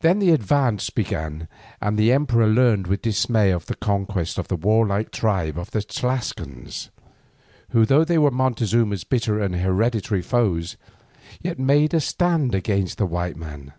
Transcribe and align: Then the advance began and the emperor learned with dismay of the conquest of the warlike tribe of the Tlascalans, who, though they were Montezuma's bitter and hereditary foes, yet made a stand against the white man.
Then 0.00 0.18
the 0.18 0.32
advance 0.32 0.90
began 0.90 1.46
and 1.80 1.96
the 1.96 2.10
emperor 2.10 2.48
learned 2.48 2.88
with 2.88 3.00
dismay 3.02 3.52
of 3.52 3.66
the 3.66 3.76
conquest 3.76 4.36
of 4.36 4.48
the 4.48 4.56
warlike 4.56 5.12
tribe 5.12 5.56
of 5.56 5.70
the 5.70 5.82
Tlascalans, 5.82 6.90
who, 7.68 7.86
though 7.86 8.02
they 8.04 8.18
were 8.18 8.32
Montezuma's 8.32 9.04
bitter 9.04 9.38
and 9.40 9.54
hereditary 9.54 10.20
foes, 10.20 10.76
yet 11.40 11.60
made 11.60 11.94
a 11.94 12.00
stand 12.00 12.56
against 12.56 12.98
the 12.98 13.06
white 13.06 13.36
man. 13.36 13.72